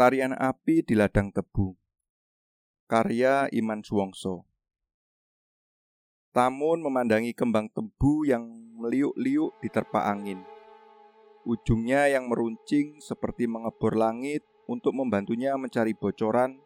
[0.00, 1.76] Tarian Api di Ladang Tebu
[2.88, 4.48] Karya Iman Suwongso
[6.32, 8.48] Tamun memandangi kembang tebu yang
[8.80, 10.40] meliuk-liuk diterpa angin.
[11.44, 16.56] Ujungnya yang meruncing seperti mengebor langit untuk membantunya mencari bocoran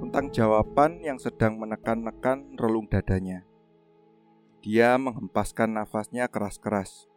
[0.00, 3.44] tentang jawaban yang sedang menekan-nekan relung dadanya.
[4.64, 7.12] Dia menghempaskan nafasnya keras-keras,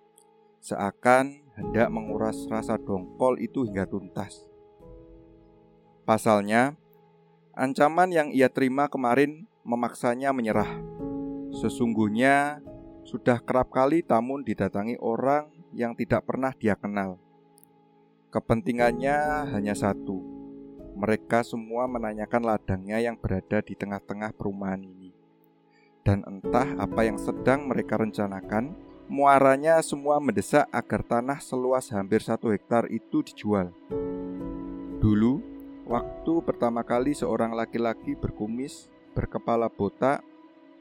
[0.60, 4.52] seakan hendak menguras rasa dongkol itu hingga tuntas.
[6.04, 6.76] Pasalnya,
[7.56, 10.68] ancaman yang ia terima kemarin memaksanya menyerah.
[11.56, 12.60] Sesungguhnya
[13.08, 17.16] sudah kerap kali Tamun didatangi orang yang tidak pernah dia kenal.
[18.36, 20.20] Kepentingannya hanya satu.
[21.00, 25.16] Mereka semua menanyakan ladangnya yang berada di tengah-tengah perumahan ini.
[26.04, 28.76] Dan entah apa yang sedang mereka rencanakan,
[29.08, 33.72] muaranya semua mendesak agar tanah seluas hampir satu hektar itu dijual.
[35.00, 35.53] Dulu,
[35.84, 40.24] Waktu pertama kali seorang laki-laki berkumis, berkepala botak,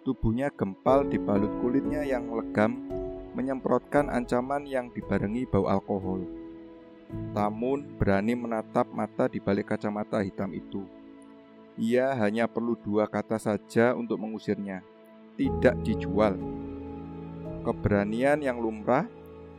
[0.07, 2.87] tubuhnya gempal dibalut kulitnya yang legam,
[3.35, 6.23] menyemprotkan ancaman yang dibarengi bau alkohol.
[7.35, 10.87] Tamun berani menatap mata di balik kacamata hitam itu.
[11.75, 14.87] Ia hanya perlu dua kata saja untuk mengusirnya.
[15.35, 16.39] Tidak dijual.
[17.67, 19.11] Keberanian yang lumrah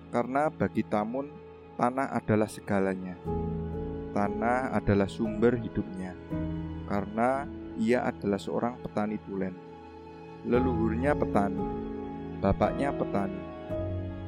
[0.08, 1.28] karena bagi Tamun
[1.76, 3.20] tanah adalah segalanya
[4.14, 6.14] tanah adalah sumber hidupnya,
[6.86, 9.58] karena ia adalah seorang petani tulen.
[10.46, 11.66] Leluhurnya petani,
[12.38, 13.42] bapaknya petani,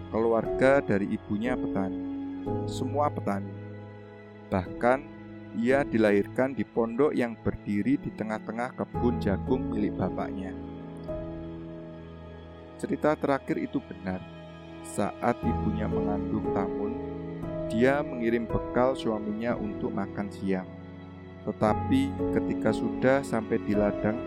[0.09, 2.01] keluarga dari ibunya petani,
[2.65, 3.53] semua petani.
[4.49, 4.99] Bahkan
[5.55, 10.51] ia dilahirkan di pondok yang berdiri di tengah-tengah kebun jagung milik bapaknya.
[12.75, 14.19] Cerita terakhir itu benar.
[14.85, 16.93] Saat ibunya mengandung Tamun,
[17.69, 20.67] dia mengirim bekal suaminya untuk makan siang.
[21.45, 24.17] Tetapi ketika sudah sampai di ladang,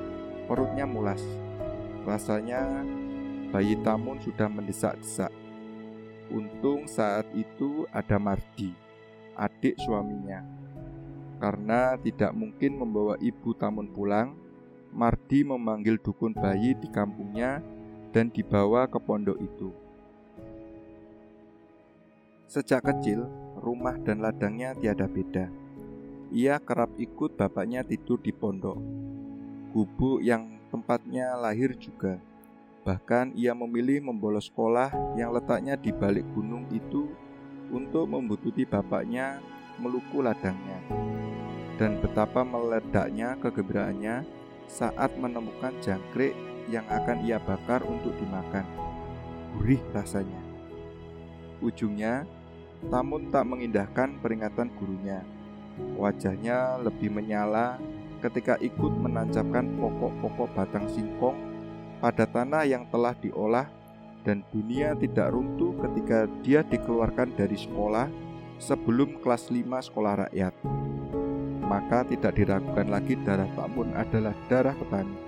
[0.46, 1.20] perutnya mulas.
[2.06, 2.86] Rasanya
[3.50, 5.32] bayi Tamun sudah mendesak-desak.
[6.28, 8.76] Untung saat itu ada Mardi,
[9.34, 10.44] adik suaminya.
[11.38, 14.36] Karena tidak mungkin membawa ibu Tamun pulang,
[14.94, 17.60] Mardi memanggil dukun bayi di kampungnya
[18.12, 19.87] dan dibawa ke pondok itu.
[22.48, 23.28] Sejak kecil,
[23.60, 25.52] rumah dan ladangnya tiada beda.
[26.32, 28.80] Ia kerap ikut bapaknya tidur di pondok.
[29.76, 32.16] Gubuk yang tempatnya lahir juga.
[32.88, 37.12] Bahkan ia memilih membolos sekolah yang letaknya di balik gunung itu
[37.68, 39.44] untuk membututi bapaknya
[39.76, 40.80] meluku ladangnya.
[41.76, 44.24] Dan betapa meledaknya kegembiraannya
[44.72, 46.32] saat menemukan jangkrik
[46.72, 48.64] yang akan ia bakar untuk dimakan.
[49.52, 50.40] Gurih rasanya.
[51.60, 52.24] Ujungnya,
[52.86, 55.26] Tamun tak mengindahkan peringatan gurunya.
[55.98, 57.82] Wajahnya lebih menyala
[58.22, 61.38] ketika ikut menancapkan pokok-pokok batang singkong
[61.98, 63.66] pada tanah yang telah diolah
[64.22, 68.06] dan dunia tidak runtuh ketika dia dikeluarkan dari sekolah
[68.58, 70.54] sebelum kelas 5 sekolah rakyat.
[71.68, 75.18] Maka tidak diragukan lagi darah Tamun adalah darah petani.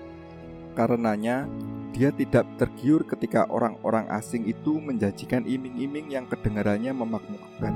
[0.72, 1.44] Karenanya,
[1.90, 7.74] dia tidak tergiur ketika orang-orang asing itu menjanjikan iming-iming yang kedengarannya memakmurkan.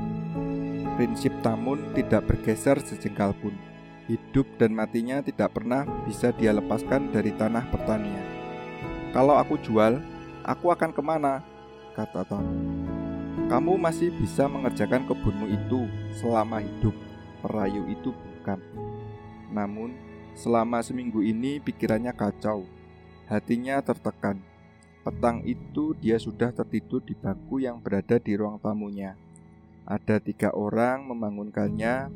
[0.95, 3.55] Prinsip Tamun tidak bergeser sejengkal pun.
[4.07, 8.23] Hidup dan matinya tidak pernah bisa dia lepaskan dari tanah pertanian.
[9.11, 9.99] Kalau aku jual,
[10.47, 11.43] aku akan ke mana?
[11.99, 12.87] Kata Tamun.
[13.51, 16.95] Kamu masih bisa mengerjakan kebunmu itu selama hidup.
[17.43, 18.63] Perayu itu bukan.
[19.51, 19.93] Namun,
[20.33, 22.65] selama seminggu ini pikirannya kacau
[23.25, 24.45] Hatinya tertekan.
[25.05, 29.17] Petang itu dia sudah tertidur di bangku yang berada di ruang tamunya.
[29.85, 32.09] Ada tiga orang membangunkannya,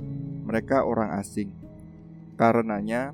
[0.49, 1.53] mereka orang asing.
[2.41, 3.13] Karenanya,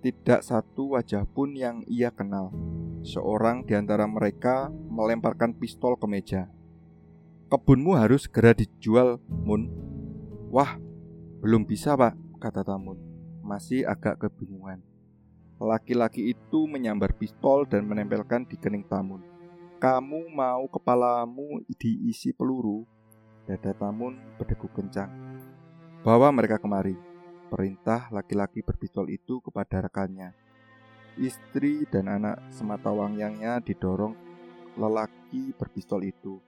[0.00, 2.54] tidak satu wajah pun yang ia kenal.
[3.02, 6.42] Seorang di antara mereka melemparkan pistol ke meja.
[7.50, 9.70] Kebunmu harus segera dijual, Mun.
[10.54, 10.78] Wah,
[11.42, 12.98] belum bisa, Pak, kata Tamun.
[13.42, 14.89] Masih agak kebingungan.
[15.60, 19.20] Laki-laki itu menyambar pistol dan menempelkan di kening Tamun.
[19.76, 22.88] Kamu mau kepalamu diisi peluru?
[23.44, 25.12] Dada Tamun berdegup kencang.
[26.00, 26.96] Bawa mereka kemari.
[27.52, 30.32] Perintah laki-laki berpistol itu kepada rekannya.
[31.20, 34.16] Istri dan anak semata wangyangnya didorong
[34.80, 36.40] lelaki berpistol itu.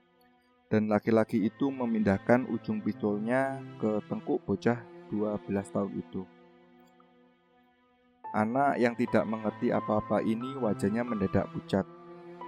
[0.73, 4.81] Dan laki-laki itu memindahkan ujung pistolnya ke tengkuk bocah
[5.13, 6.25] 12 tahun itu.
[8.33, 11.85] Anak yang tidak mengerti apa-apa ini wajahnya mendadak pucat,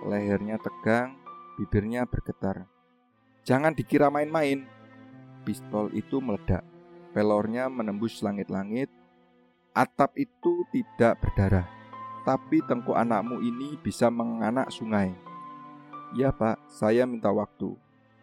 [0.02, 1.14] lehernya tegang,
[1.62, 2.66] bibirnya bergetar.
[3.46, 4.66] Jangan dikira main-main.
[5.46, 6.66] Pistol itu meledak.
[7.16, 8.92] pelornya menembus langit-langit.
[9.72, 11.64] Atap itu tidak berdarah,
[12.28, 15.16] tapi tengkuk anakmu ini bisa menganak sungai.
[16.12, 17.72] Ya pak, saya minta waktu.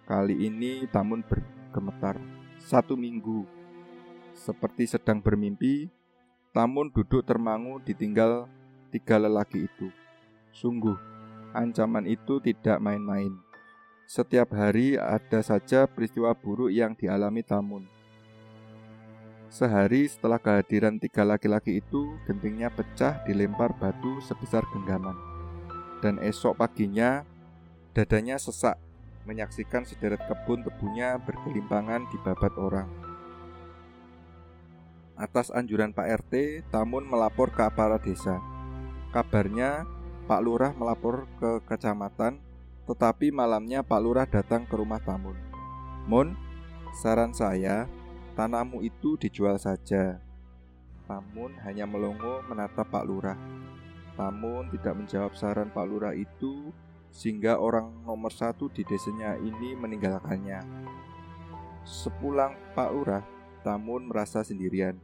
[0.05, 2.21] Kali ini Tamun bergemetar.
[2.61, 3.49] Satu minggu.
[4.37, 5.89] Seperti sedang bermimpi,
[6.53, 8.45] Tamun duduk termangu ditinggal
[8.93, 9.89] tiga lelaki itu.
[10.53, 11.01] Sungguh,
[11.57, 13.33] ancaman itu tidak main-main.
[14.05, 17.89] Setiap hari ada saja peristiwa buruk yang dialami Tamun.
[19.49, 25.17] Sehari setelah kehadiran tiga laki-laki itu, gentingnya pecah dilempar batu sebesar genggaman.
[26.05, 27.25] Dan esok paginya,
[27.97, 28.77] dadanya sesak
[29.25, 33.12] menyaksikan sederet kebun tebunya bergelimpangan di babat orang.
[35.15, 38.41] Atas anjuran Pak RT, Tamun melapor ke aparat desa.
[39.13, 39.85] Kabarnya,
[40.25, 42.41] Pak Lurah melapor ke kecamatan,
[42.89, 45.37] tetapi malamnya Pak Lurah datang ke rumah Tamun.
[46.09, 46.33] Mun,
[46.97, 47.85] saran saya,
[48.33, 50.17] Tanahmu itu dijual saja.
[51.05, 53.37] Tamun hanya melongo menatap Pak Lurah.
[54.17, 56.73] Tamun tidak menjawab saran Pak Lurah itu
[57.13, 60.65] sehingga orang nomor satu di desanya ini meninggalkannya.
[61.85, 63.25] Sepulang Pak Lurah,
[63.63, 64.99] Tamun merasa sendirian.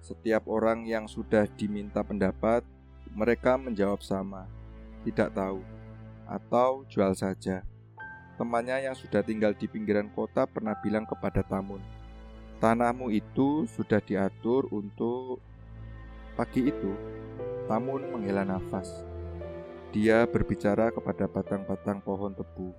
[0.00, 2.64] Setiap orang yang sudah diminta pendapat,
[3.12, 4.48] mereka menjawab sama,
[5.04, 5.60] tidak tahu,
[6.24, 7.64] atau jual saja.
[8.40, 11.82] Temannya yang sudah tinggal di pinggiran kota pernah bilang kepada Tamun,
[12.58, 15.38] Tanahmu itu sudah diatur untuk
[16.34, 16.90] pagi itu.
[17.70, 19.06] Tamun menghela nafas.
[19.94, 22.74] Dia berbicara kepada batang-batang pohon tebu.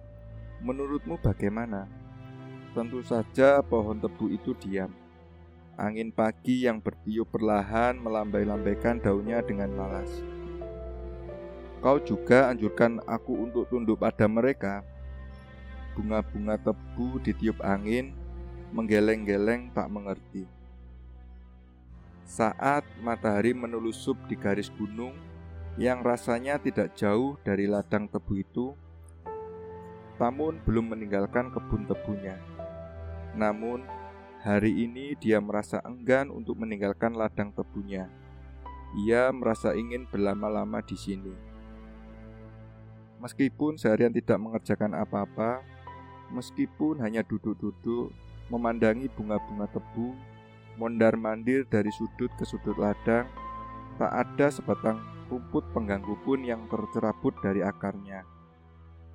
[0.59, 1.87] Menurutmu bagaimana?
[2.75, 4.91] Tentu saja pohon tebu itu diam.
[5.79, 10.11] Angin pagi yang bertiup perlahan melambai-lambaikan daunnya dengan malas.
[11.79, 14.83] Kau juga anjurkan aku untuk tunduk pada mereka.
[15.95, 18.11] Bunga-bunga tebu ditiup angin
[18.75, 20.43] menggeleng-geleng tak mengerti.
[22.27, 25.15] Saat matahari menelusup di garis gunung
[25.79, 28.75] yang rasanya tidak jauh dari ladang tebu itu,
[30.19, 32.35] Tamun belum meninggalkan kebun tebunya.
[33.39, 33.87] Namun,
[34.39, 38.07] hari ini dia merasa enggan untuk meninggalkan ladang tebunya.
[39.05, 41.35] Ia merasa ingin berlama-lama di sini.
[43.19, 45.59] Meskipun seharian tidak mengerjakan apa-apa,
[46.31, 48.15] meskipun hanya duduk-duduk
[48.47, 50.15] memandangi bunga-bunga tebu,
[50.79, 53.27] mondar-mandir dari sudut ke sudut ladang,
[53.99, 58.23] tak ada sebatang rumput pengganggu pun yang tercerabut dari akarnya.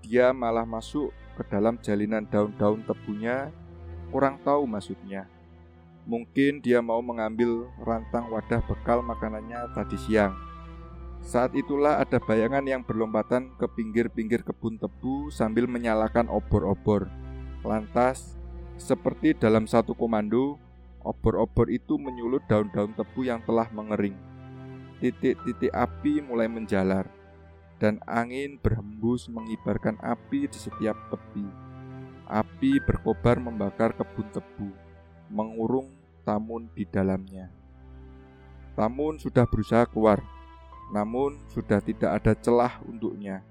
[0.04, 1.10] Dia malah masuk
[1.40, 3.48] ke dalam jalinan daun-daun tebunya,
[4.14, 5.26] kurang tahu maksudnya.
[6.06, 10.38] Mungkin dia mau mengambil rantang wadah bekal makanannya tadi siang.
[11.18, 17.10] Saat itulah ada bayangan yang berlompatan ke pinggir-pinggir kebun tebu sambil menyalakan obor-obor.
[17.66, 18.38] Lantas,
[18.78, 20.62] seperti dalam satu komando,
[21.02, 24.14] obor-obor itu menyulut daun-daun tebu yang telah mengering.
[25.02, 27.08] Titik-titik api mulai menjalar,
[27.82, 31.63] dan angin berhembus mengibarkan api di setiap tepi.
[32.24, 34.72] Api berkobar membakar kebun tebu,
[35.28, 35.92] mengurung
[36.24, 37.52] Tamun di dalamnya.
[38.74, 40.24] Tamun sudah berusaha keluar,
[40.88, 43.44] namun sudah tidak ada celah untuknya.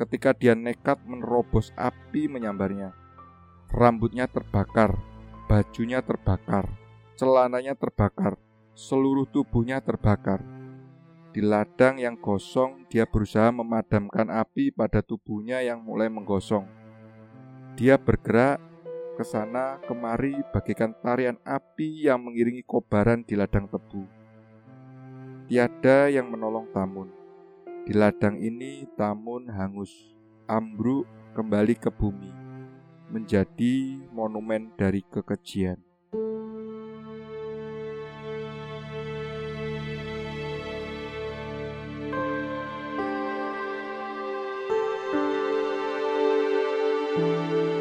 [0.00, 2.96] Ketika dia nekat menerobos api menyambarnya,
[3.66, 4.94] Rambutnya terbakar,
[5.50, 6.70] bajunya terbakar,
[7.18, 8.38] celananya terbakar,
[8.78, 10.38] seluruh tubuhnya terbakar.
[11.34, 16.64] Di ladang yang gosong, dia berusaha memadamkan api pada tubuhnya yang mulai menggosong.
[17.76, 18.56] Dia bergerak
[19.20, 24.08] ke sana kemari bagikan tarian api yang mengiringi kobaran di ladang tebu.
[25.44, 27.12] Tiada yang menolong Tamun.
[27.84, 29.92] Di ladang ini Tamun hangus,
[30.48, 31.04] ambruk
[31.36, 32.32] kembali ke bumi
[33.12, 35.76] menjadi monumen dari kekejian.
[47.16, 47.75] Música